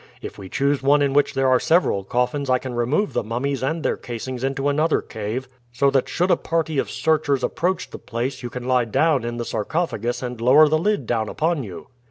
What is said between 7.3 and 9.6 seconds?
approach the place you can lie down in the